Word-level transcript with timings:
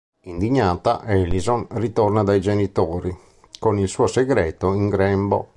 Indignata, 0.23 1.01
Alison 1.01 1.67
ritorna 1.73 2.23
dai 2.23 2.41
genitori, 2.41 3.15
con 3.59 3.77
il 3.77 3.87
suo 3.87 4.07
segreto 4.07 4.73
in 4.73 4.89
grembo. 4.89 5.47